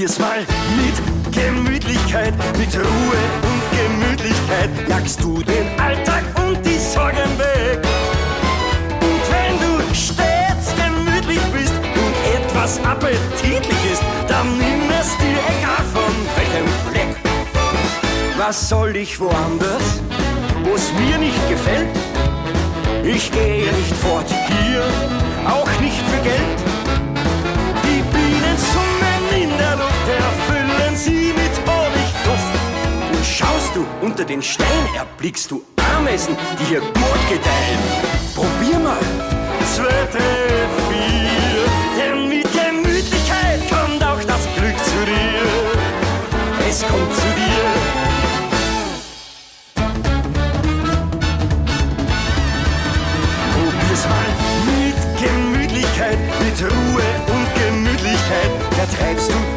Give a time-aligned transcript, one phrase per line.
[0.00, 0.46] Probier's mal
[0.78, 7.86] mit Gemütlichkeit, mit Ruhe und Gemütlichkeit jagst du den Alltag und die Sorgen weg.
[9.02, 15.84] Und wenn du stets gemütlich bist und etwas appetitlich ist, dann nimm es dir egal
[15.92, 17.16] von welchem Fleck.
[18.38, 20.00] Was soll ich woanders,
[20.64, 21.88] wo's mir nicht gefällt?
[23.04, 24.82] Ich gehe nicht fort hier,
[25.46, 26.69] auch nicht für Geld.
[33.72, 35.62] Schaust du unter den Stein, erblickst du
[35.96, 37.78] Ameisen, die hier gut gedeihen.
[38.34, 38.98] Probier mal,
[39.64, 40.18] zweite
[40.88, 45.46] vier, denn mit Gemütlichkeit kommt auch das Glück zu dir.
[46.68, 47.64] Es kommt zu dir.
[53.54, 54.30] Probier's mal
[54.66, 59.49] mit Gemütlichkeit, mit Ruhe und Gemütlichkeit vertreibst du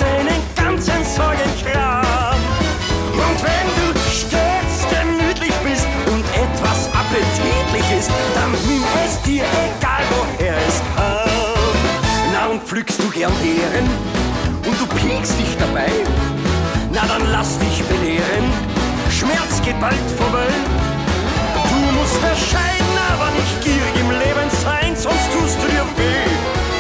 [13.24, 13.88] gern Beeren
[14.68, 15.92] und du piekst dich dabei?
[16.92, 18.46] Na dann lass dich belehren,
[19.10, 20.52] Schmerz geht bald vorbei.
[21.70, 26.32] Du musst bescheiden, aber nicht gierig im Leben sein, sonst tust du dir weh.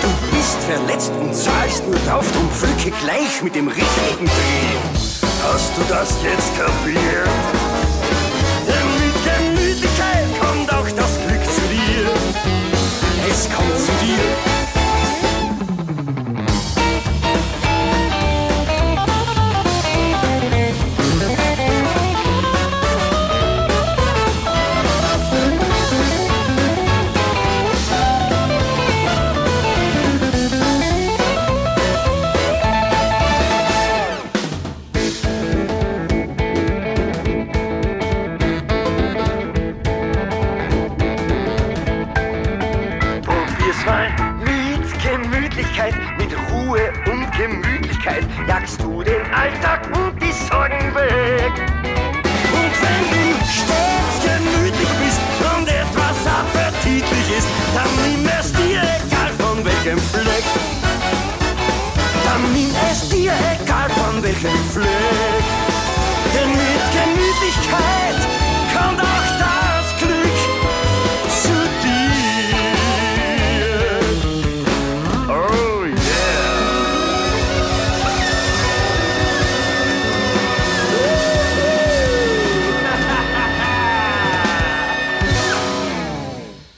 [0.02, 4.76] Du bist verletzt und zahlst nur drauf, drum pflücke gleich mit dem richtigen Dreh.
[5.48, 7.30] Hast du das jetzt kapiert?
[8.68, 12.04] Denn mit Gemütlichkeit kommt auch das Glück zu dir.
[13.32, 14.33] Es kommt zu dir.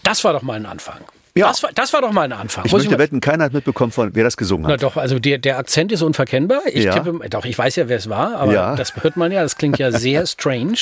[0.05, 0.99] Das war doch mal ein Anfang.
[1.37, 1.47] Ja.
[1.49, 2.63] Das, war, das war doch mal ein Anfang.
[2.65, 4.83] Ich Muss möchte mal- wetten, keiner hat mitbekommen, von, wer das gesungen Na hat.
[4.83, 6.61] doch, also der, der Akzent ist unverkennbar.
[6.71, 6.93] Ich Ja.
[6.97, 8.75] tippe, doch, ich weiß ja, wer es war, aber Ja.
[8.77, 9.41] das hört man ja.
[9.43, 10.77] Das klingt ja sehr strange,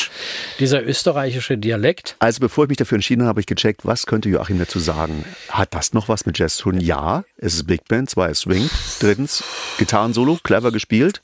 [0.60, 2.18] dieser österreichische Dialekt.
[2.20, 5.26] Also bevor ich mich dafür entschieden habe, habe ich gecheckt, was könnte Joachim dazu sagen.
[5.50, 6.80] Hat das noch was mit Jazz zu tun?
[6.80, 8.70] Ja, es ist Big Band, zwei ist Swing.
[9.00, 9.44] Drittens,
[9.80, 11.24] Gitarrensolo, clever gespielt.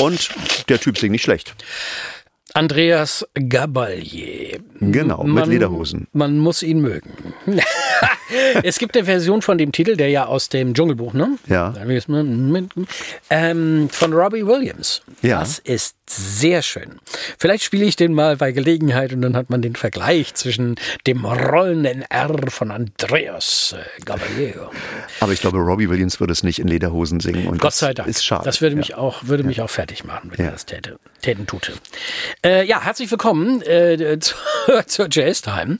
[0.00, 0.30] Und
[0.68, 1.54] der Typ singt nicht schlecht.
[2.56, 4.60] Andreas Gabalier.
[4.80, 6.06] Genau, mit Man- Lederhosen.
[6.14, 7.10] Man muss ihn mögen.
[8.62, 11.36] es gibt eine Version von dem Titel, der ja aus dem Dschungelbuch, ne?
[11.48, 11.74] Ja.
[13.28, 15.02] Ähm, von Robbie Williams.
[15.20, 15.40] Ja.
[15.40, 17.00] Das ist sehr schön.
[17.38, 21.24] Vielleicht spiele ich den mal bei Gelegenheit und dann hat man den Vergleich zwischen dem
[21.24, 24.70] rollenden R von Andreas äh, Gabalier.
[25.20, 27.46] Aber ich glaube, Robbie Williams würde es nicht in Lederhosen singen.
[27.48, 28.08] Und Gott sei Dank.
[28.08, 28.44] Ist schade.
[28.44, 28.98] Das würde mich ja.
[28.98, 30.50] auch, würde mich auch fertig machen, wenn Ja.
[30.50, 31.72] er das täte, täten tute.
[32.44, 34.34] Äh, ja, herzlich willkommen äh, zu,
[34.86, 35.76] zur Jazz Time,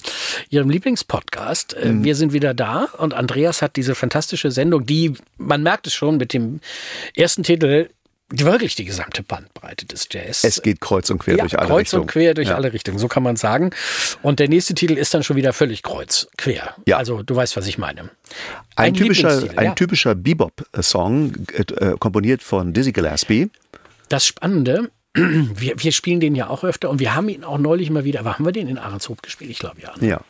[0.50, 1.74] Ihrem Lieblingspodcast.
[1.74, 2.04] Äh, Mhm.
[2.04, 6.16] Wir sind wieder da und Andreas hat diese fantastische Sendung, die, man merkt es schon
[6.16, 6.60] mit dem
[7.14, 7.88] ersten Titel,
[8.30, 10.42] wirklich die gesamte Bandbreite des Jazz.
[10.44, 12.02] Es geht kreuz und quer ja, durch alle kreuz Richtungen.
[12.02, 12.56] und quer durch Ja.
[12.56, 13.70] alle Richtungen, so kann man sagen.
[14.22, 16.74] Und der nächste Titel ist dann schon wieder völlig kreuz quer.
[16.86, 16.96] Ja.
[16.96, 18.10] Also du weißt, was ich meine.
[18.74, 19.74] Ein, typischer, Lieblingstitel, ein ja.
[19.74, 23.50] typischer Bebop-Song, äh, äh, komponiert von Dizzy Gillespie.
[24.08, 24.90] Das Spannende,
[25.54, 28.20] wir, wir spielen den ja auch öfter und wir haben ihn auch neulich mal wieder,
[28.20, 29.50] aber haben wir den in Ahrenshoop gespielt?
[29.50, 29.92] Ich glaube ja.
[29.98, 30.08] ne?
[30.08, 30.20] Ja.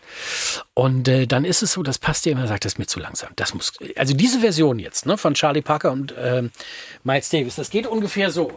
[0.75, 3.31] Und äh, dann ist es so, dass Pastor immer sagt, das ist mir zu langsam.
[3.35, 6.51] Das muss, also diese Version jetzt, ne, von Charlie Parker und ähm,
[7.03, 8.53] Miles Davis, das geht ungefähr so.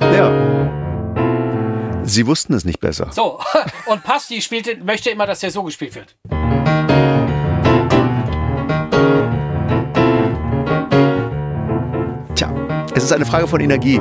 [0.00, 0.58] Ja.
[2.04, 3.10] Sie wussten es nicht besser.
[3.12, 3.40] So,
[3.86, 6.16] und Pasti spielte, möchte immer, dass der so gespielt wird.
[13.10, 14.00] Ist eine Frage von Energie.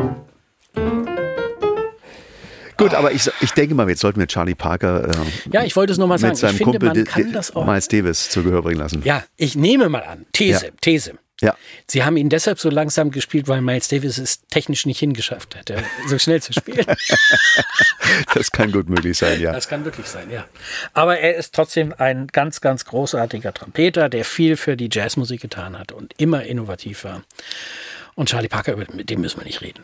[2.77, 5.11] Gut, aber ich, ich denke mal, jetzt sollten wir Charlie Parker äh,
[5.51, 6.31] Ja, ich wollte es nur mal sagen.
[6.33, 7.65] mit seinem ich finde, Kumpel man Di- kann Di- das auch.
[7.65, 9.01] Miles Davis zu Gehör bringen lassen.
[9.03, 10.25] Ja, ich nehme mal an.
[10.33, 10.71] These, Ja.
[10.81, 11.13] These.
[11.41, 11.55] Ja.
[11.87, 15.71] Sie haben ihn deshalb so langsam gespielt, weil Miles Davis es technisch nicht hingeschafft hat,
[16.07, 16.85] so schnell zu spielen.
[18.33, 19.51] Das kann gut möglich sein, ja.
[19.51, 20.45] Das kann wirklich sein, ja.
[20.93, 25.77] Aber er ist trotzdem ein ganz, ganz großartiger Trompeter, der viel für die Jazzmusik getan
[25.77, 27.23] hat und immer innovativ war.
[28.17, 29.83] Und Charlie Parker, mit dem müssen wir nicht reden.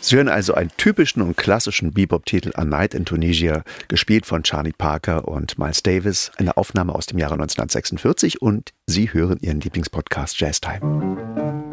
[0.00, 4.72] Sie hören also einen typischen und klassischen Bebop-Titel A Night in Tunisia, gespielt von Charlie
[4.72, 10.40] Parker und Miles Davis, eine Aufnahme aus dem Jahre 1946 und Sie hören Ihren Lieblingspodcast
[10.40, 11.69] Jazz Time.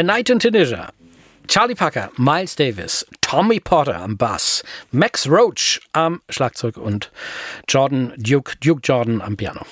[0.00, 0.94] A Night in Tunisia.
[1.46, 7.10] Charlie Parker, Miles Davis, Tommy Porter am Bass, Max Roach am Schlagzeug und
[7.68, 9.66] Jordan Duke, Duke Jordan am Piano.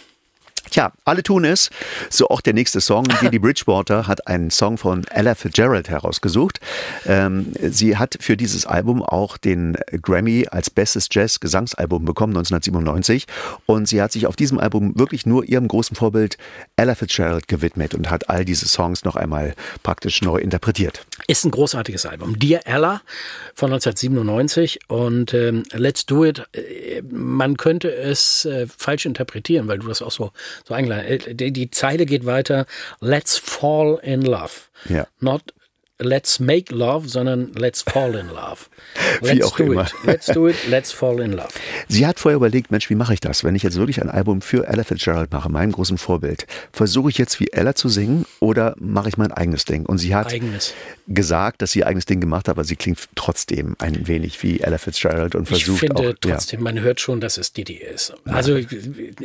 [0.78, 1.70] Tja, alle tun es.
[2.08, 3.02] So auch der nächste Song.
[3.20, 6.60] Didi Bridgewater hat einen Song von Ella Fitzgerald herausgesucht.
[7.04, 13.26] Ähm, sie hat für dieses Album auch den Grammy als bestes Jazz-Gesangsalbum bekommen, 1997.
[13.66, 16.38] Und sie hat sich auf diesem Album wirklich nur ihrem großen Vorbild
[16.76, 21.04] Ella Fitzgerald gewidmet und hat all diese Songs noch einmal praktisch neu interpretiert.
[21.30, 22.38] Ist ein großartiges Album.
[22.38, 23.02] Dear Ella
[23.54, 26.42] von 1997 und ähm, Let's Do It.
[26.52, 30.32] äh, Man könnte es äh, falsch interpretieren, weil du das auch so,
[30.66, 31.38] so eingeladen hast.
[31.38, 32.64] Die, die Zeile geht weiter.
[33.00, 34.52] Let's fall in love.
[34.88, 35.06] Ja.
[35.20, 35.52] Not
[36.00, 38.66] Let's Make Love, sondern Let's Fall in Love.
[39.22, 39.82] Wie Let's auch do immer.
[39.82, 39.92] it.
[40.04, 40.56] Let's do it.
[40.68, 41.48] Let's fall in love.
[41.88, 43.42] Sie hat vorher überlegt, Mensch, wie mache ich das?
[43.42, 47.18] Wenn ich jetzt wirklich ein Album für Ella Fitzgerald mache, meinem großen Vorbild, versuche ich
[47.18, 49.86] jetzt wie Ella zu singen oder mache ich mein eigenes Ding?
[49.86, 50.72] Und sie hat Eigenes.
[51.08, 54.60] gesagt, dass sie ihr eigenes Ding gemacht hat, aber sie klingt trotzdem ein wenig wie
[54.60, 56.02] Ella Fitzgerald und Ich versucht finde auch.
[56.04, 56.12] ja.
[56.20, 58.12] trotzdem, man hört schon, dass es Didi ist.
[58.24, 58.58] Also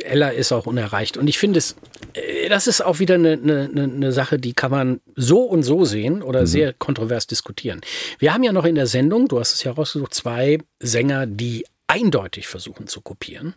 [0.04, 1.16] Ella ist auch unerreicht.
[1.16, 1.76] Und ich finde es,
[2.14, 5.62] äh, das ist auch wieder eine, eine, eine eine Sache, die kann man so und
[5.62, 6.46] so sehen oder Mhm.
[6.46, 7.80] sehr kontrovers diskutieren.
[8.18, 11.66] Wir haben ja noch in der Sendung, du hast es ja rausgesucht, zwei Sänger, die
[11.86, 13.54] eindeutig versuchen zu kopieren.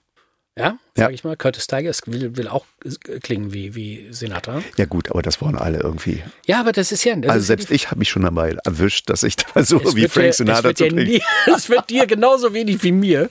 [0.57, 1.05] Ja, Ja.
[1.05, 1.35] sag ich mal.
[1.37, 2.65] Curtis Tigers will, will auch
[3.07, 4.61] äh, klingen wie, wie Sinatra.
[4.77, 6.23] ja gut, aber das wollen alle irgendwie.
[6.45, 7.15] Ja, aber das ist ja.
[7.15, 9.95] Das also ist selbst ich habe mich schon dabei erwischt, dass ich da versuche, Es
[9.95, 11.21] wie Frank Sinatra zu klingen.
[11.55, 13.29] Es wird dir genauso wenig wie mir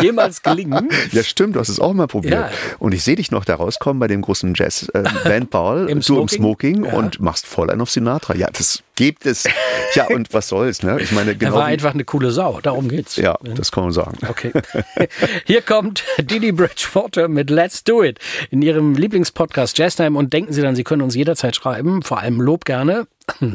[0.00, 0.88] jemals gelingen.
[1.12, 2.32] Ja, stimmt, du hast es auch mal probiert.
[2.34, 2.50] Ja.
[2.78, 6.36] Und ich sehe dich noch da rauskommen bei dem großen Jazz-Bandball, Im du im Smoking.
[6.38, 6.92] Smoking Ja.
[6.94, 8.34] und machst voll einen auf Sinatra.
[8.34, 9.44] Ja, das gibt es.
[9.94, 10.98] Ja, und was soll's, ne?
[11.00, 11.54] Ich meine, Er genau.
[11.54, 13.16] war wie- einfach eine coole Sau, darum geht's.
[13.16, 14.16] ja, das kann man sagen.
[14.28, 14.52] Okay.
[15.44, 18.18] Hier kommt Didi Bridgewater mit Let's Do It
[18.50, 22.40] in ihrem Lieblingspodcast Jazztime und denken Sie dann, Sie können uns jederzeit schreiben, vor allem
[22.40, 23.06] Lob gerne,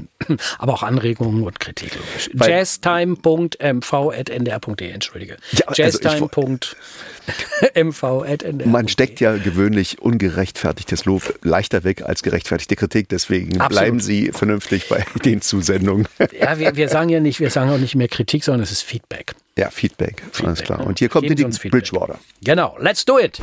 [0.58, 1.98] aber auch Anregungen und Kritik.
[2.34, 5.38] Jazztime.mv.ndr.de, entschuldige.
[5.51, 8.68] Ja, also Jazztime.mv.ndr.
[8.68, 13.10] Man steckt ja gewöhnlich ungerechtfertigtes Lob leichter weg als gerechtfertigte Kritik.
[13.10, 13.70] Deswegen Absolut.
[13.70, 16.08] bleiben Sie vernünftig bei den Zusendungen.
[16.39, 18.84] Ja, wir, wir sagen ja nicht, wir sagen auch nicht mehr Kritik, sondern es ist
[18.84, 19.34] Feedback.
[19.58, 20.22] Ja, Feedback.
[20.44, 20.80] Alles klar.
[20.80, 20.86] ne?
[20.86, 21.82] Und hier kommt Geben die uns Feedback.
[21.82, 22.20] Bridgewater.
[22.42, 23.42] Genau, let's do it!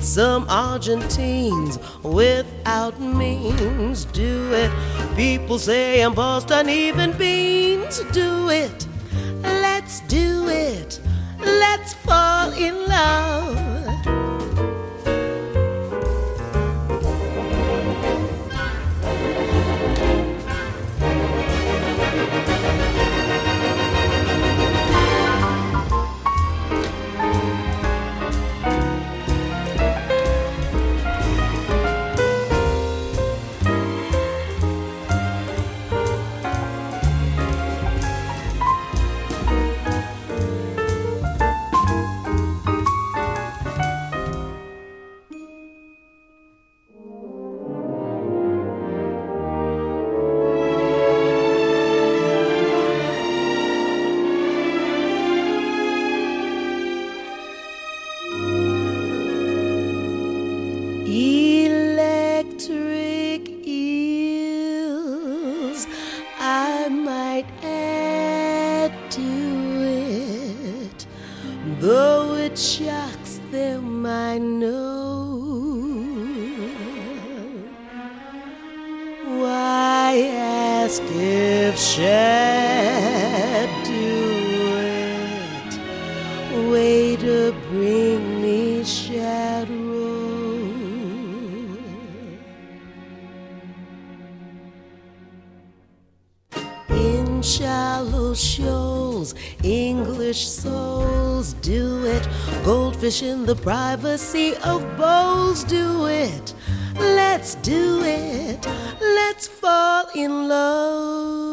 [0.00, 4.70] Some Argentines without means do it.
[5.16, 8.86] People say in Boston, even beans do it.
[9.42, 11.00] Let's do it.
[11.38, 13.85] Let's fall in love.
[97.46, 102.28] Shallow shoals, English souls do it.
[102.64, 106.54] Goldfish in the privacy of bowls do it.
[106.96, 108.66] Let's do it.
[109.00, 111.46] Let's fall in love.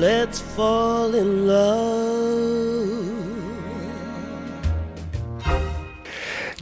[0.00, 1.97] let's fall in love.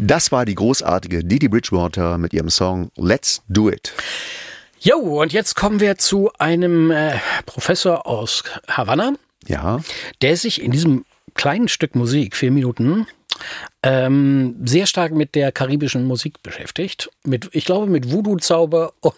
[0.07, 3.93] Das war die großartige Didi Bridgewater mit ihrem Song Let's Do It.
[4.79, 9.15] Jo, und jetzt kommen wir zu einem äh, Professor aus Havanna,
[9.49, 9.81] Ja,
[10.23, 13.09] der sich in diesem kleinen Stück Musik, vier Minuten,
[13.87, 17.09] ähm, sehr stark mit der karibischen Musik beschäftigt.
[17.25, 19.15] Mit, ich glaube, mit Voodoo-Zauber und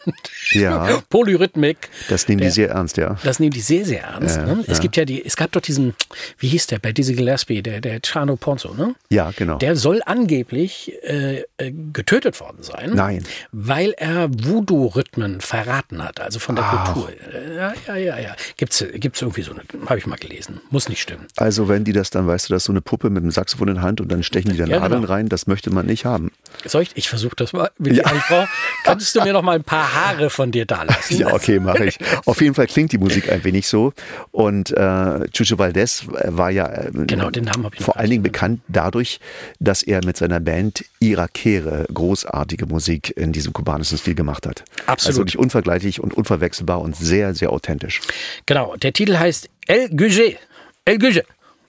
[0.53, 1.01] Ja.
[1.11, 1.89] Polyrhythmik.
[2.09, 3.17] das nehmen die Der- sehr ernst, ja.
[3.25, 4.37] Das nehmen die sehr, sehr ernst.
[4.37, 4.65] Ja, ne?
[4.67, 4.83] Es ja.
[4.83, 5.95] gibt ja die, es gab doch diesen,
[6.39, 8.95] wie hieß der bei Dizzy Gillespie, der, der Chano Ponzo, ne?
[9.11, 9.57] Ja, genau.
[9.59, 12.91] Der soll angeblich äh, äh, getötet worden sein.
[12.95, 13.25] Nein.
[13.53, 17.11] Weil er Voodoo-Rhythmen verraten hat, also von der Kultur.
[17.11, 18.37] Äh, Ja, ja, ja, ja.
[18.57, 20.61] Gibt's, gibt's irgendwie so eine, habe ich mal gelesen.
[20.71, 21.27] Muss nicht stimmen.
[21.37, 23.69] Also wenn die das dann, weißt du, das ist so eine Puppe mit einem Saxophon
[23.69, 25.13] in der Hand und dann stechen die dann Ja, Nadeln genau.
[25.13, 26.33] rein, das möchte man nicht haben.
[26.65, 28.07] Soll ich, ich versuche das mal ja.
[28.09, 28.45] Frau.
[28.85, 31.19] Könntest du mir noch mal ein paar Haare von dir da lassen?
[31.19, 31.99] Ja, okay, mache ich.
[32.27, 33.93] Auf jeden Fall klingt die Musik ein wenig so.
[34.31, 38.61] Und äh, Chucho Valdez war ja äh, Genau, den Namen ich vor allen Dingen bekannt
[38.69, 39.21] dadurch,
[39.61, 44.65] dass er mit seiner Band Irakere großartige Musik in diesem kubanischen Stil gemacht hat.
[44.87, 45.07] Absolut.
[45.07, 48.01] Also wirklich unvergleichlich und unverwechselbar und sehr, sehr authentisch.
[48.47, 50.37] Genau, der Titel heißt El Guge.
[50.85, 51.25] El Guge.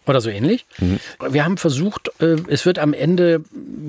[0.09, 0.65] Oder so ähnlich.
[0.79, 0.99] Mhm.
[1.29, 3.43] Wir haben versucht, äh, es wird am Ende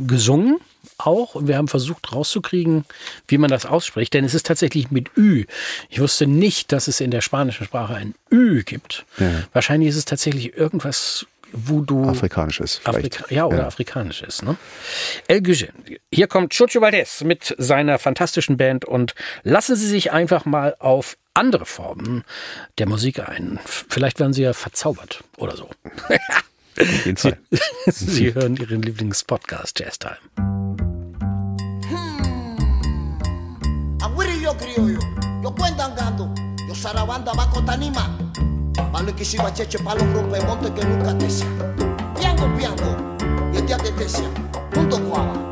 [0.07, 0.59] gesungen
[0.99, 1.35] auch.
[1.35, 2.85] Und wir haben versucht rauszukriegen,
[3.27, 4.13] wie man das ausspricht.
[4.13, 5.47] Denn es ist tatsächlich mit Ü.
[5.89, 9.07] Ich wusste nicht, dass es in der spanischen Sprache ein Ü gibt.
[9.53, 12.09] Wahrscheinlich ist es tatsächlich irgendwas Voodoo.
[12.09, 13.21] Afrikanisches vielleicht.
[13.21, 14.43] Afrika ja, oder afrikanisches.
[14.43, 14.57] Ne?
[15.29, 15.69] El Guge.
[16.13, 21.17] Hier kommt Chucho Valdez mit seiner fantastischen Band und lassen Sie sich einfach mal auf
[21.35, 22.25] andere Formen
[22.79, 23.59] der Musik ein.
[23.65, 25.69] Vielleicht werden Sie ja verzaubert oder so.
[26.79, 27.39] Auf jeden Fall.
[27.87, 30.19] Sie hören Ihren Lieblingspodcast Jazz Time.
[34.03, 35.01] Agüirillo criollo,
[35.43, 36.35] yo cuentan gando,
[36.67, 38.30] yo sarabanda baco tanima,
[39.01, 41.49] Alukisiwa cheche palo grupo e monte que nunca te sea.
[42.19, 42.97] Piango, piango,
[43.51, 44.29] y el día de te sea.
[44.71, 45.50] Punto cuava.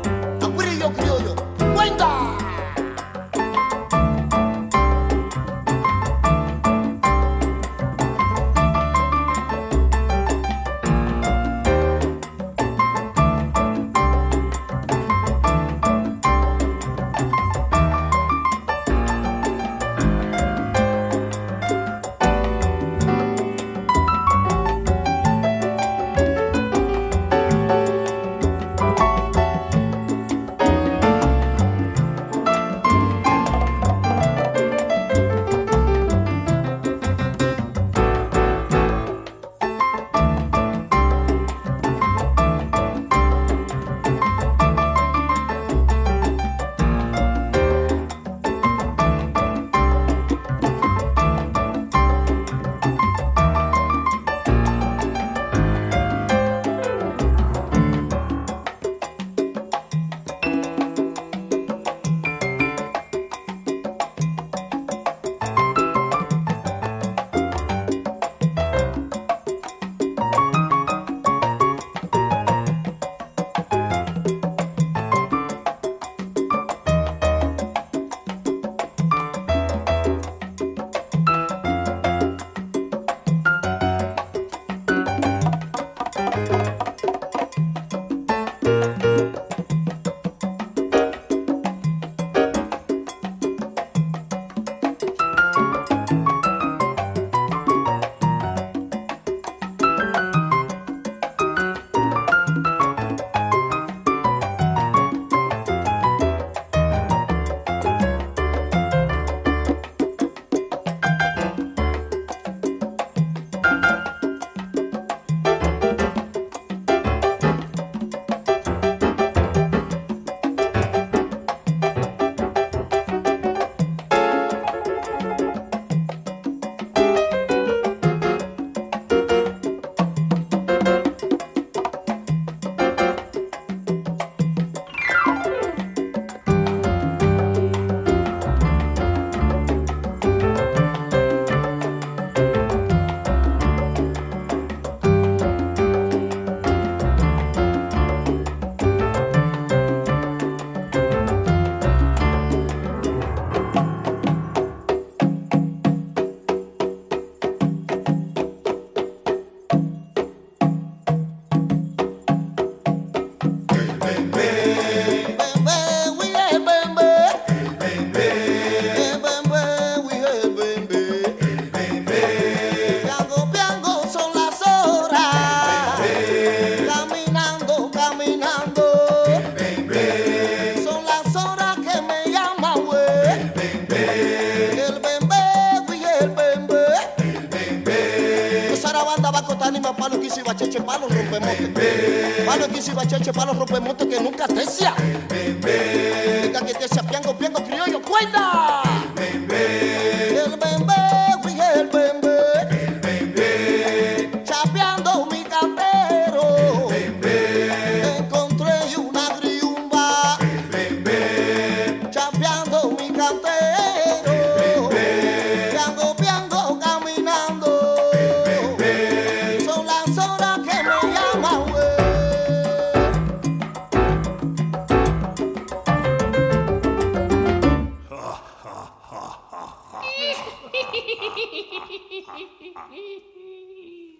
[194.69, 195.18] 下。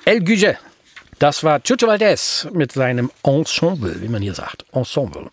[0.05, 0.57] El Güge.
[1.19, 4.65] Das war Chucho Valdez mit seinem Ensemble, wie man hier sagt.
[4.71, 5.29] Ensemble.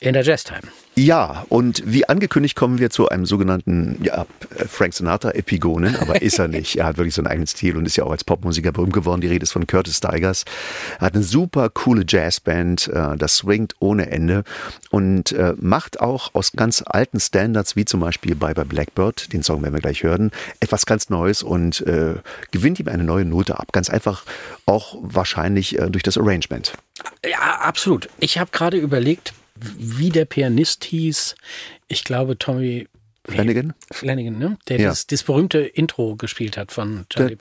[0.00, 0.68] In der Jazztime.
[0.98, 4.24] Ja, und wie angekündigt kommen wir zu einem sogenannten ja,
[4.66, 6.76] Frank Sinatra-Epigonen, aber ist er nicht.
[6.76, 9.20] Er hat wirklich so einen eigenen Stil und ist ja auch als Popmusiker berühmt geworden.
[9.20, 10.46] Die Rede ist von Curtis Stigers.
[10.98, 14.42] Er hat eine super coole Jazzband, äh, das swingt ohne Ende
[14.90, 19.42] und äh, macht auch aus ganz alten Standards, wie zum Beispiel Bye Bye Blackbird, den
[19.42, 20.30] Song werden wir gleich hören,
[20.60, 22.14] etwas ganz Neues und äh,
[22.52, 23.70] gewinnt ihm eine neue Note ab.
[23.72, 24.24] Ganz einfach
[24.64, 26.72] auch wahrscheinlich äh, durch das Arrangement.
[27.22, 28.08] Ja, absolut.
[28.18, 29.34] Ich habe gerade überlegt,
[29.78, 31.34] wie der Pianist hieß.
[31.88, 32.86] Ich glaube, Tommy
[33.28, 33.74] Flanagan?
[33.90, 34.56] Flanagan, ne?
[34.68, 34.88] Der ja.
[34.90, 37.36] das, das, berühmte Intro gespielt hat von Charlie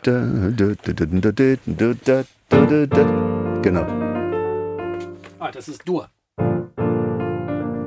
[3.62, 3.86] Genau.
[5.39, 6.10] Ah, das ist Dur.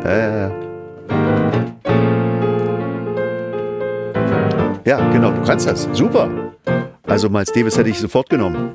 [0.04, 0.48] Äh.
[4.84, 5.88] Ja, genau, du kannst das.
[5.92, 6.54] Super.
[7.02, 8.74] Also Miles Davis hätte ich sofort genommen.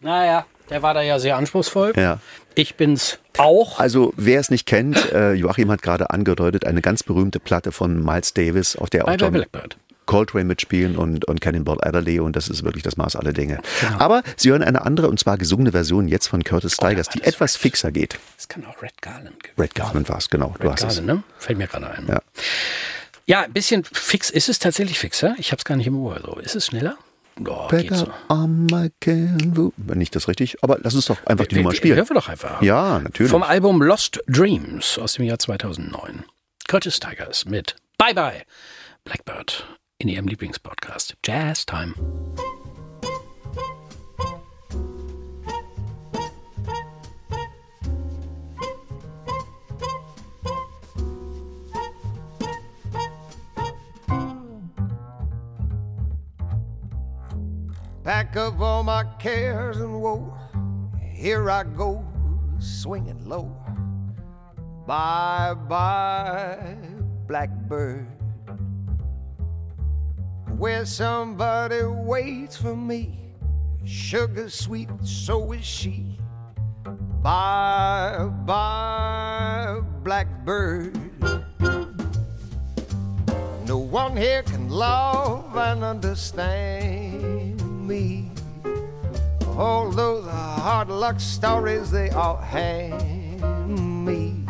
[0.00, 1.92] Naja der war da ja sehr anspruchsvoll.
[1.96, 2.20] Ja.
[2.54, 3.78] Ich bin's auch.
[3.78, 8.04] Also wer es nicht kennt, äh, Joachim hat gerade angedeutet, eine ganz berühmte Platte von
[8.04, 9.76] Miles Davis, auf der auch Bye Bye John Blackbird.
[10.06, 13.60] Coltrane mitspielen und, und Cannonball Adderley und das ist wirklich das Maß aller Dinge.
[13.98, 17.54] Aber Sie hören eine andere und zwar gesungene Version jetzt von Curtis Stigers, die etwas
[17.54, 18.18] fixer geht.
[18.36, 20.52] Das kann auch Red Garland gewesen Red Garland war es, genau.
[20.58, 21.06] du Red hast Garland, es.
[21.06, 21.22] ne?
[21.38, 22.06] Fällt mir gerade ein.
[22.08, 22.20] Ja.
[23.26, 24.30] Ja, ein bisschen fix.
[24.30, 25.36] Ist es tatsächlich fixer?
[25.38, 26.18] Ich habe es gar nicht im Ohr.
[26.24, 26.40] So.
[26.40, 26.96] Ist es schneller?
[27.48, 28.08] Oh, Back so.
[29.94, 31.96] Nicht das richtig, aber lass uns doch einfach die Nummer spielen.
[31.96, 32.62] Hören wir doch einfach.
[32.62, 33.30] Ja, natürlich.
[33.30, 36.24] Vom Album Lost Dreams aus dem Jahr 2009.
[36.68, 38.42] Curtis Tigers mit Bye Bye
[39.04, 39.66] Blackbird
[39.98, 41.94] in ihrem Lieblingspodcast Jazz Time.
[58.10, 60.36] Pack up all my cares and woe.
[61.00, 62.04] Here I go,
[62.58, 63.54] swinging low.
[64.84, 66.74] Bye bye,
[67.28, 68.08] blackbird.
[70.58, 73.16] Where somebody waits for me.
[73.84, 76.18] Sugar sweet, so is she.
[77.22, 80.98] Bye bye, blackbird.
[83.68, 87.59] No one here can love and understand
[87.90, 88.30] me.
[89.58, 94.46] Although the hard luck stories they all hand me.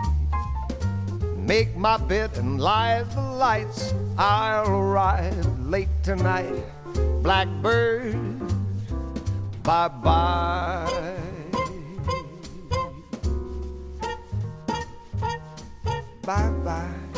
[1.37, 3.95] Make my bed and light the lights.
[4.19, 6.53] I'll arrive late tonight.
[7.23, 8.15] Blackbird,
[9.63, 11.17] bye bye.
[16.23, 17.10] Bye bye.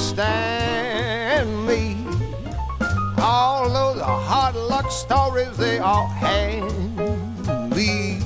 [0.00, 1.94] understand me.
[3.18, 6.96] Although the hard luck stories they all hand
[7.76, 8.18] me.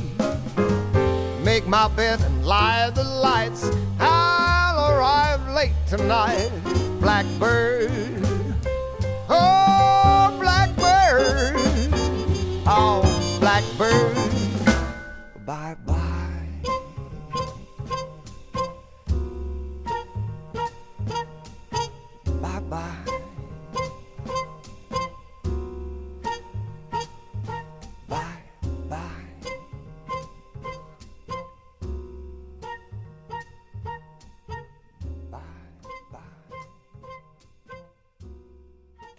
[1.42, 3.68] Make my bed and light the lights.
[3.98, 6.50] I'll arrive late tonight,
[7.00, 7.90] Blackbird.
[9.28, 11.56] Oh, Blackbird.
[12.66, 13.02] Oh,
[13.40, 14.16] Blackbird.
[15.44, 15.83] Bye.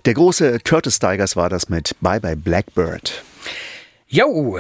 [0.06, 3.24] Der große Curtis Stigers war das mit Bye Bye Blackbird.
[4.08, 4.60] Jo,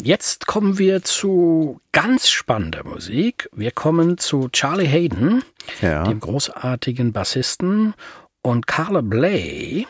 [0.00, 3.48] jetzt kommen wir zu ganz spannender Musik.
[3.52, 5.42] Wir kommen zu Charlie Hayden,
[5.82, 6.04] Ja.
[6.04, 7.94] dem großartigen Bassisten,
[8.42, 9.86] und Carla Bley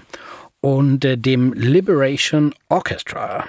[0.60, 3.44] und äh, dem Liberation Orchestra.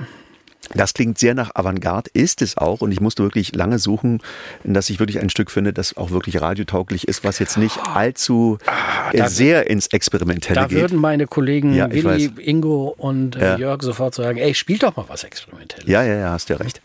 [0.73, 2.81] Das klingt sehr nach Avantgarde, ist es auch.
[2.81, 4.21] Und ich musste wirklich lange suchen,
[4.63, 8.57] dass ich wirklich ein Stück finde, das auch wirklich radiotauglich ist, was jetzt nicht allzu
[9.13, 10.77] äh, da- sehr ins Experimentelle Da geht.
[10.79, 12.29] würden meine Kollegen Ja, Willi, weiß.
[12.45, 13.57] Ingo und äh, Ja.
[13.57, 15.87] Jörg sofort sagen, ey, spiel doch mal was Experimentelles.
[15.87, 16.81] Ja, ja, ja, hast ja recht.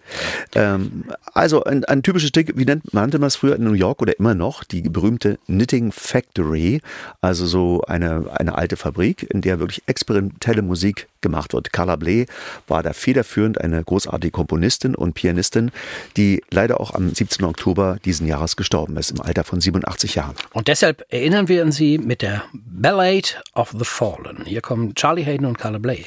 [0.54, 4.02] Ähm, also ein, ein typisches Stück, wie nennt, nannte man es früher in New York
[4.02, 6.80] oder immer noch, die berühmte Knitting Factory,
[7.20, 11.72] also so eine, eine alte Fabrik, in der wirklich experimentelle Musik gemacht wird.
[11.72, 12.26] Carla Bley
[12.68, 15.70] war da federführend eine großartige Komponistin und Pianistin,
[16.16, 17.44] die leider auch am 17.
[17.44, 20.34] Oktober diesen Jahres gestorben ist, im Alter von 87 Jahren.
[20.52, 24.44] Und deshalb erinnern wir an sie mit der Ballade of the Fallen.
[24.44, 26.04] Hier kommen Charlie Hayden und Carla Bley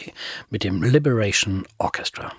[0.50, 2.32] mit dem Liberation Orchestra.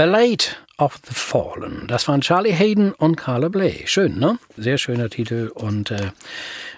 [0.00, 1.86] The Ballad of the Fallen.
[1.86, 3.82] Das waren Charlie Hayden und Carla Bley.
[3.84, 4.38] Schön, ne?
[4.56, 5.50] Sehr schöner Titel.
[5.54, 6.12] Und äh,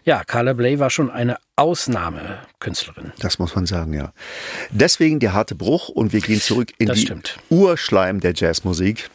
[0.04, 3.12] ja, Carla Bley war schon eine Ausnahmekünstlerin.
[3.20, 4.12] Das muss man sagen, ja.
[4.72, 7.38] Deswegen der harte Bruch und wir gehen zurück in Das die stimmt.
[7.48, 9.08] Urschleim der Jazzmusik.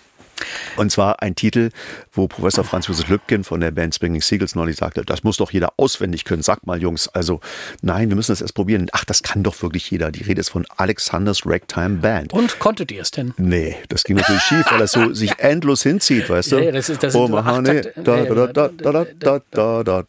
[0.76, 1.70] Und zwar ein Titel,
[2.12, 5.52] wo Professor Franz Josef Lübken von der Band Springing Seagulls neulich sagte, das muss doch
[5.52, 6.42] jeder auswendig können.
[6.44, 7.40] Sag mal, Jungs, also
[7.82, 8.88] nein, wir müssen das erst probieren.
[8.92, 10.12] Ach, das kann doch wirklich jeder.
[10.12, 12.34] Die Rede ist von Alexander's Ragtime Band.
[12.34, 13.34] Und konntet ihr es denn?
[13.38, 16.60] Nee, das ging natürlich schief, weil das so sich endlos hinzieht, weißt du?
[16.60, 20.04] Ja, das ist- das oh, Mahane, da, da, da, da, da, da, da, da.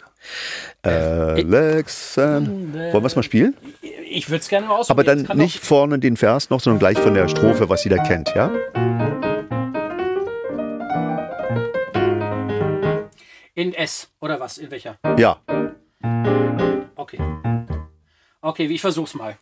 [0.83, 2.73] Alexan.
[2.75, 3.55] Wollen wir es mal spielen?
[4.11, 5.21] Ich würde es gerne mal ausprobieren.
[5.21, 8.33] Aber dann nicht vorne den Vers noch, sondern gleich von der Strophe, was jeder kennt,
[8.35, 8.51] ja?
[13.59, 14.59] In S oder was?
[14.59, 14.99] In welcher?
[15.17, 15.43] Ja.
[16.95, 17.19] Okay.
[18.41, 19.37] Okay, ich versuch's mal.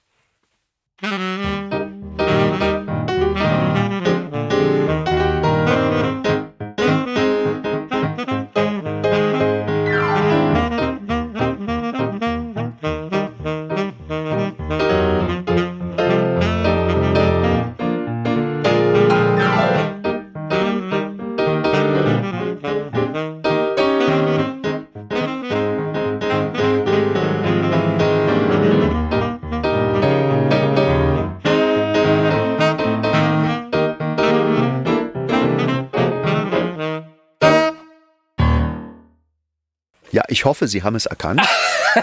[40.36, 41.40] Ich hoffe, Sie haben es erkannt.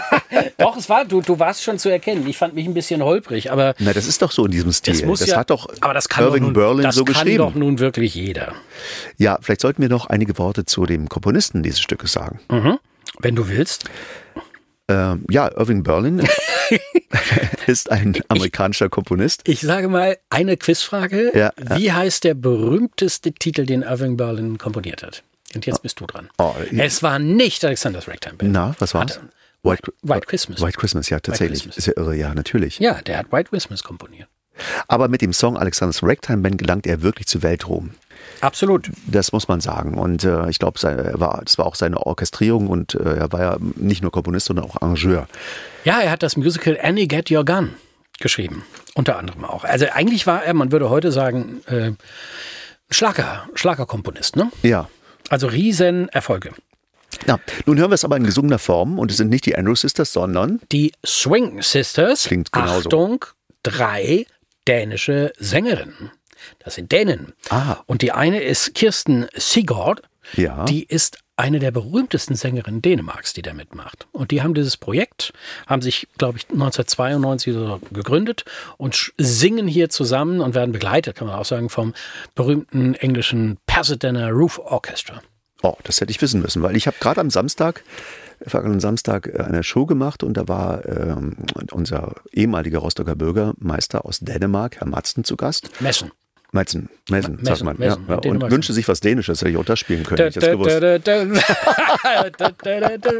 [0.58, 2.26] Doch, es war, du, du warst schon zu erkennen.
[2.26, 4.92] Ich fand mich ein bisschen holprig, aber Na, das ist doch so in diesem Stil.
[4.94, 5.36] das muss das ja.
[5.36, 7.38] hat doch aber das kann Irving nun, Berlin das so kann geschrieben.
[7.38, 8.54] doch nun wirklich jeder.
[9.18, 12.40] Ja, vielleicht sollten wir noch einige Worte zu dem Komponisten dieses Stückes sagen.
[13.20, 13.84] Wenn du willst.
[14.88, 16.26] Ähm, ja, Irving Berlin
[17.68, 19.42] ist ein amerikanischer Komponist.
[19.46, 21.30] Ich sage mal eine Quizfrage.
[21.34, 25.22] Ja, Wie heißt der berühmteste Titel, den Irving Berlin komponiert hat?
[25.54, 26.28] Und jetzt bist du dran.
[26.38, 28.52] Oh, es war nicht Alexander's Ragtime Band.
[28.52, 29.16] Na, was war's?
[29.18, 29.20] Hat-
[29.62, 30.60] White, White Christmas.
[30.60, 31.60] White Christmas, ja, tatsächlich.
[31.62, 31.78] Christmas.
[31.78, 32.78] Ist ja irre, ja, natürlich.
[32.80, 34.28] Ja, der hat White Christmas komponiert.
[34.88, 37.90] Aber mit dem Song Alexander's Ragtime Band gelangt er wirklich zu Weltruhm.
[38.42, 38.90] Absolut.
[39.06, 39.96] Das muss man sagen.
[39.96, 43.56] Und äh, ich glaube, war, das war auch seine Orchestrierung und äh, er war ja
[43.76, 45.26] nicht nur Komponist, sondern auch Arrangeur.
[45.84, 47.70] Ja, er hat das Musical Annie Get Your Gun
[48.20, 48.64] geschrieben.
[48.94, 49.64] Unter anderem auch.
[49.64, 51.92] Also eigentlich war er, man würde heute sagen, äh,
[52.90, 54.52] Schlager, Schlagerkomponist, ne?
[54.62, 54.88] Ja.
[55.30, 56.52] Also riesen Erfolge.
[57.26, 57.38] ja.
[57.66, 60.12] Nun hören wir es aber in gesungener Form und es sind nicht die Andrew Sisters,
[60.12, 62.24] sondern Die Swing Sisters.
[62.24, 62.88] Klingt genauso.
[62.88, 63.24] Achtung,
[63.62, 64.26] drei
[64.68, 66.10] dänische Sängerinnen.
[66.58, 67.32] Das sind Dänen.
[67.48, 67.76] Ah.
[67.86, 70.02] Und die eine ist Kirsten Sigurd.
[70.34, 70.64] Ja.
[70.64, 74.06] Die ist eine der berühmtesten Sängerinnen Dänemarks, die da mitmacht.
[74.12, 75.32] Und die haben dieses Projekt,
[75.66, 78.44] haben sich, glaube ich, 1992 so gegründet
[78.76, 81.94] und singen hier zusammen und werden begleitet, kann man auch sagen, vom
[82.34, 85.20] berühmten englischen Pasadena Roof Orchestra.
[85.62, 87.82] Oh, das hätte ich wissen müssen, weil ich habe gerade am Samstag,
[88.42, 91.36] vergangenen Samstag, äh, eine Show gemacht und da war ähm,
[91.72, 95.70] unser ehemaliger Rostocker Bürgermeister aus Dänemark, Herr Matzen, zu Gast.
[95.80, 96.10] Messen.
[96.54, 96.88] Messen,
[97.42, 97.76] sagt man.
[97.76, 98.14] Messen, ja, ja.
[98.16, 98.50] Und Dänemark.
[98.52, 100.70] wünschte sich was Dänisches, hätte ich auch das spielen können, hätte ich gewusst.
[100.80, 103.10] Da, da, da, da, da, da, da.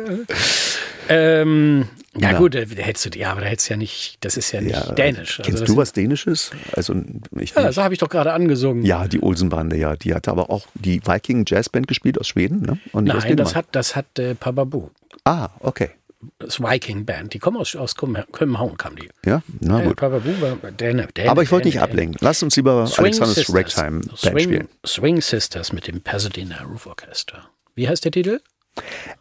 [1.09, 2.39] ähm, ja, Ja.
[2.39, 4.75] gut, da hättest du, ja, aber da hättest du ja nicht, das ist ja nicht
[4.77, 5.41] Ja, dänisch.
[5.43, 6.53] Kennst das du was Dänisches?
[6.73, 6.95] Also
[7.39, 8.85] ich Ja, das habe ich doch gerade angesungen.
[8.85, 9.97] Ja, die Olsenbande, ja.
[9.97, 12.79] Die hatte aber auch die Viking Jazzband gespielt aus Schweden, ne?
[12.93, 14.91] Nein, das hat, das hat äh, Pababu,
[15.25, 15.91] Ah, okay.
[16.39, 17.35] Das Viking Band.
[17.35, 19.09] Die kommen aus, aus Kömmerhauen, kamen die.
[19.25, 19.97] Ja, na Äh, gut.
[19.97, 22.17] Pababu war Däne, Däne, Aber ich wollte nicht ablenken.
[22.21, 23.55] Lass uns lieber Swing Alexander's.
[23.55, 24.69] Ragtime Band Swing, spielen.
[24.87, 27.49] Swing Sisters mit dem Pasadena Roof Orchestra.
[27.75, 28.41] Wie heißt der Titel?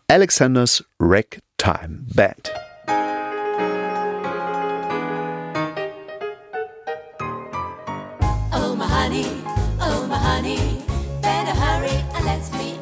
[0.08, 2.52] Alexander's Ragtime Band.
[8.56, 9.26] Oh my honey,
[9.82, 10.82] oh my honey,
[11.22, 12.73] better hurry and let's me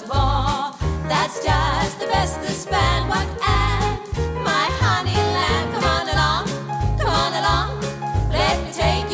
[0.00, 0.88] much more.
[1.08, 3.98] That's just the best the span what and
[4.44, 5.72] my honey lamb.
[5.72, 7.80] Come on along, come on along,
[8.30, 9.07] let me take.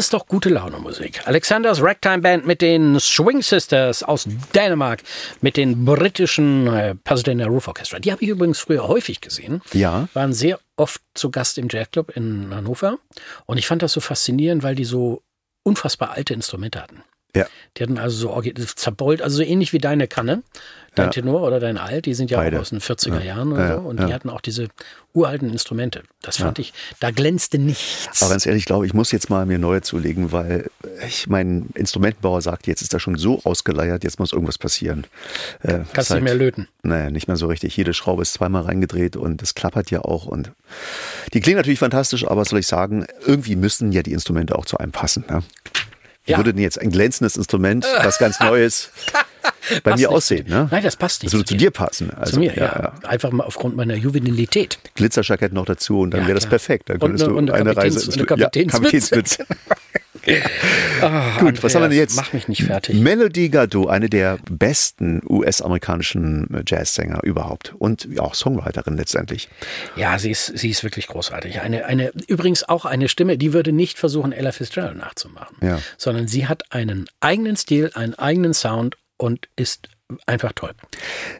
[0.00, 1.26] Ist doch gute Laune Musik.
[1.26, 5.02] Alexanders Ragtime Band mit den Swing Sisters aus Dänemark,
[5.42, 7.98] mit den britischen äh, Pasadena Roof Orchestra.
[7.98, 9.60] Die habe ich übrigens früher häufig gesehen.
[9.72, 10.08] Ja.
[10.14, 12.96] Waren sehr oft zu Gast im Jazzclub in Hannover.
[13.44, 15.22] Und ich fand das so faszinierend, weil die so
[15.64, 17.02] unfassbar alte Instrumente hatten.
[17.34, 17.46] Ja.
[17.76, 20.42] Die hatten also so zerbeult, also so ähnlich wie deine Kanne,
[20.94, 21.10] dein Ja.
[21.12, 22.56] Tenor oder dein Alt, die sind ja Beide.
[22.56, 23.88] auch aus den 40er Jahren oder Ja, so.
[23.88, 24.06] Und ja.
[24.06, 24.68] die hatten auch diese
[25.12, 26.02] uralten Instrumente.
[26.22, 28.22] Das fand ich, da glänzte nichts.
[28.22, 30.70] Aber ganz ehrlich, ich glaube, ich muss jetzt mal mir neue zulegen, weil
[31.06, 35.06] ich mein Instrumentenbauer sagt, jetzt ist er schon so ausgeleiert, jetzt muss irgendwas passieren.
[35.62, 36.68] Äh, Kannst nicht mehr löten.
[36.82, 37.76] Naja, nicht mehr so richtig.
[37.76, 40.26] Jede Schraube ist zweimal reingedreht und es klappert ja auch.
[40.26, 40.52] Und
[41.32, 44.66] die klingen natürlich fantastisch, aber was soll ich sagen, irgendwie müssen ja die Instrumente auch
[44.66, 45.24] zu einem passen.
[45.28, 45.42] Ne?
[46.30, 46.38] Wie Ja.
[46.38, 48.90] würde denn jetzt ein glänzendes Instrument, was ganz Neues,
[49.82, 50.46] bei mir nicht aussehen?
[50.48, 50.68] Ne?
[50.70, 51.72] Nein, das passt nicht Das würde zu zu dir.
[51.72, 52.10] passen.
[52.14, 54.78] Also, Zu mir, ja, Einfach mal aufgrund meiner Juvenilität.
[54.94, 56.88] Glitzerjackett noch dazu und dann Ja, wäre das perfekt.
[56.88, 59.44] Dann Und könntest eine- du und eine eine Reise eine ja, Kapitänsmütze.
[61.00, 62.16] Ah, Gut, was haben wir denn jetzt?
[62.16, 62.96] Mach mich nicht fertig.
[63.00, 69.48] Melody Gardot, eine der besten US-amerikanischen Jazzsänger überhaupt und auch Songwriterin letztendlich.
[69.96, 71.60] Ja, sie ist, sie ist wirklich großartig.
[71.60, 75.80] Eine, eine, übrigens auch eine Stimme, die würde nicht versuchen, Ella Fitzgerald nachzumachen, Ja.
[75.96, 79.88] sondern sie hat einen eigenen Stil, einen eigenen Sound und ist
[80.26, 80.72] einfach toll.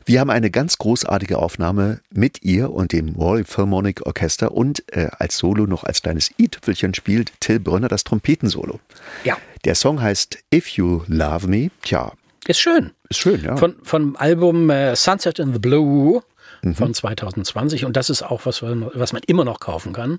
[0.05, 5.09] Wir haben eine ganz großartige Aufnahme mit ihr und dem Royal Philharmonic Orchester und äh,
[5.18, 8.81] als Solo noch als kleines i-Tüpfelchen spielt Till Brönner das Trompetensolo.
[9.25, 11.71] Ja, Der Song heißt If You Love Me.
[11.83, 12.12] Tja,
[12.47, 12.91] ist schön.
[13.09, 13.57] ist schön, ja.
[13.57, 16.23] Von, vom Album äh, Sunset in the Blue
[16.62, 16.75] Mhm.
[16.75, 20.18] von 2020 und das ist auch was, was man immer noch kaufen kann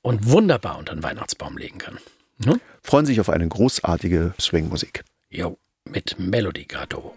[0.00, 1.98] und wunderbar unter den Weihnachtsbaum legen kann.
[2.38, 2.58] Ne?
[2.82, 5.04] Freuen sich auf eine großartige Swing-Musik.
[5.28, 7.12] Jo, mit Melody Gardot.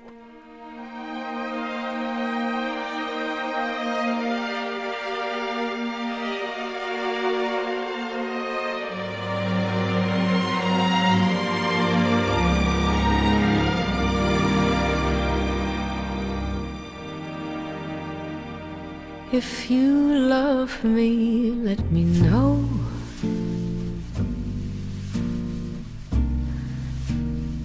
[19.38, 22.58] If you love me, let me know.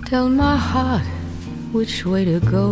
[0.05, 1.07] Tell my heart
[1.73, 2.69] which way to go.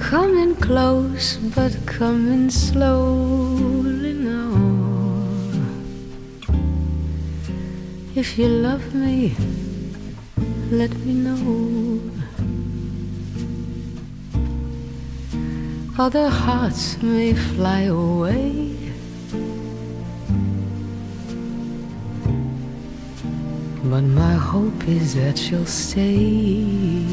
[0.00, 4.56] Coming close, but coming slowly now.
[8.14, 9.36] If you love me,
[10.70, 11.89] let me know.
[16.00, 18.74] Other hearts may fly away.
[23.84, 27.04] But my hope is that you'll stay.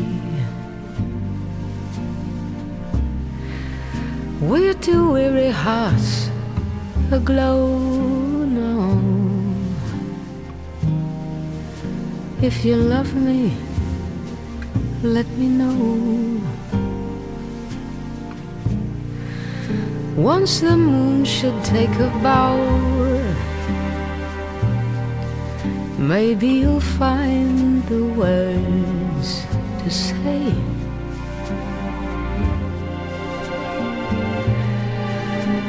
[4.39, 6.29] We're two weary hearts
[7.11, 7.67] aglow
[8.45, 9.01] now.
[12.41, 13.51] If you love me,
[15.03, 16.56] let me know.
[20.17, 22.57] Once the moon should take a bow,
[25.99, 29.45] maybe you'll find the words
[29.83, 30.51] to say.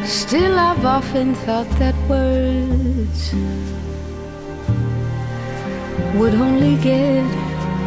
[0.07, 3.35] Still, I've often thought that words
[6.19, 7.29] would only get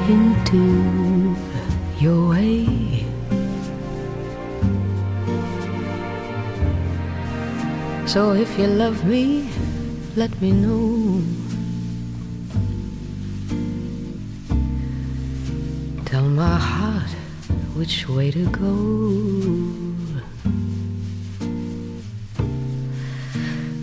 [0.07, 1.36] into
[1.99, 2.80] your way.
[8.12, 9.47] So if you love me,
[10.18, 11.24] let me know.
[16.03, 17.12] Tell my heart
[17.74, 18.68] which way to go.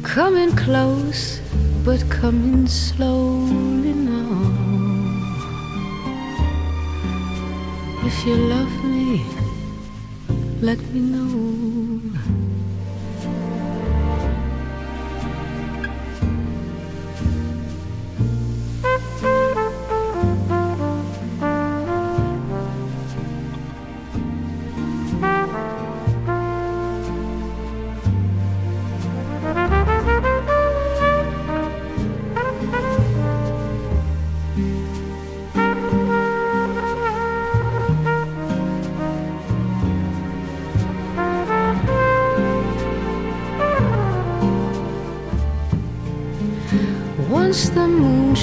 [0.03, 1.41] Coming close,
[1.83, 4.45] but coming slowly now.
[8.05, 9.25] If you love me,
[10.61, 11.78] let me know.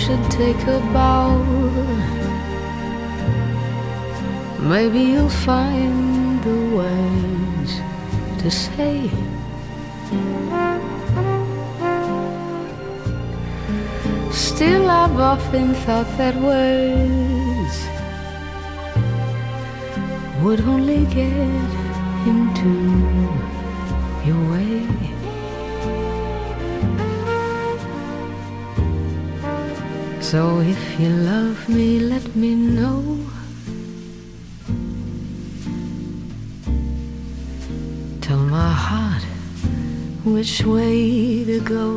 [0.05, 1.41] Should take a bow,
[4.59, 7.71] maybe you'll find the words
[8.39, 9.09] to say.
[14.31, 17.75] Still, I've often thought that words
[20.43, 21.69] would only get
[22.29, 22.71] into
[24.27, 25.14] your way.
[30.31, 32.99] So if you love me, let me know.
[38.21, 39.21] Tell my heart
[40.23, 41.87] which way to go.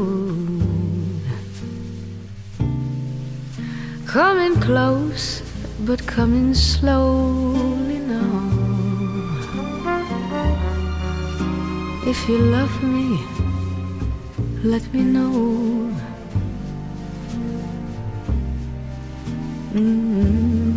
[4.06, 5.42] Coming close,
[5.86, 8.40] but coming slowly now.
[12.06, 13.24] If you love me,
[14.62, 15.87] let me know.
[19.78, 20.67] Mm-hmm.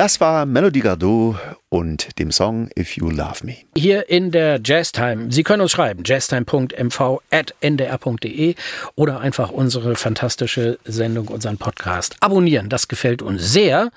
[0.00, 1.36] Das war Melody Gardot
[1.68, 3.56] und dem Song If You Love Me.
[3.76, 5.30] Hier in der Jazztime.
[5.30, 8.54] Sie können uns schreiben, jazztime.mv.ndr.de
[8.94, 12.70] oder einfach unsere fantastische Sendung, unseren Podcast abonnieren.
[12.70, 13.90] Das gefällt uns sehr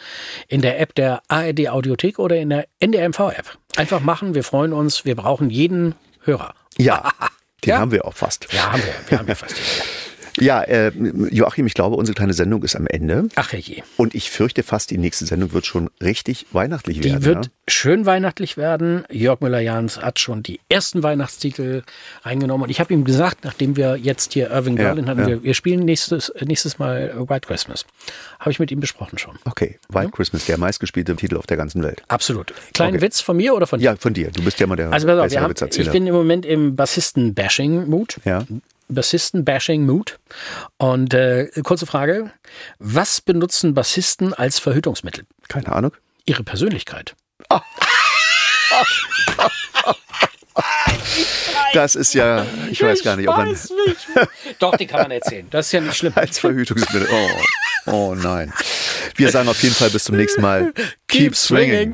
[0.49, 3.57] in der App der ARD Audiothek oder in der NDR-MV-App.
[3.77, 5.95] Einfach machen, wir freuen uns, wir brauchen jeden
[6.25, 6.53] Hörer.
[6.77, 7.11] Ja,
[7.63, 7.79] den Ja?
[7.79, 8.49] haben wir auch fast.
[8.51, 8.93] Ja, haben wir.
[9.07, 9.55] Wir haben ja fast.
[9.57, 9.63] Ja,
[10.37, 10.91] äh,
[11.31, 13.27] Joachim, ich glaube, unsere kleine Sendung ist am Ende.
[13.35, 13.83] Ach je.
[13.97, 17.23] Und ich fürchte fast, die nächste Sendung wird schon richtig weihnachtlich Die werden.
[17.25, 17.51] wird ja?
[17.67, 19.03] schön weihnachtlich werden.
[19.11, 21.83] Jörg Müller-Jahns hat schon die ersten Weihnachtstitel
[22.23, 22.63] reingenommen.
[22.63, 25.27] Und ich habe ihm gesagt, nachdem wir jetzt hier Irving Ja, Berlin hatten, ja.
[25.27, 27.85] wir, wir spielen nächstes, nächstes Mal White Christmas.
[28.39, 29.37] Habe ich mit ihm besprochen schon.
[29.45, 32.01] Okay, White Christmas, der meistgespielte Titel auf der ganzen Welt.
[32.07, 32.53] Absolut.
[32.73, 33.05] Kleinen Okay.
[33.05, 33.85] Witz von mir oder von dir?
[33.85, 34.31] Ja, von dir.
[34.31, 36.75] Du bist ja mal der Also pass auf, wir haben, ich bin im Moment im
[36.75, 38.17] Bassisten-Bashing-Mood.
[38.25, 38.43] Ja.
[38.89, 40.19] Bassisten-Bashing-Mood.
[40.77, 42.31] Und äh, kurze Frage.
[42.79, 45.25] Was benutzen Bassisten als Verhütungsmittel?
[45.47, 45.93] Keine Ahnung.
[46.25, 47.15] Ihre Persönlichkeit.
[51.73, 53.67] Das ist ja, ich weiß gar nicht, ob man nicht.
[54.59, 55.47] Doch, die kann man erzählen.
[55.49, 56.13] Das ist ja nicht schlimm.
[56.15, 57.07] als Verhütungsmittel.
[57.11, 58.53] Oh, oh nein.
[59.15, 60.73] Wir sagen auf jeden Fall bis zum nächsten Mal.
[61.07, 61.93] Keep swinging.